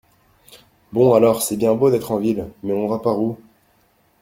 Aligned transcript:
Bon, 0.91 1.13
alors, 1.13 1.43
c’est 1.43 1.57
bien 1.57 1.75
beau 1.75 1.91
d’être 1.91 2.09
en 2.11 2.17
ville, 2.17 2.47
mais 2.63 2.73
on 2.73 2.87
va 2.87 2.97
par 2.97 3.19
où? 3.21 3.37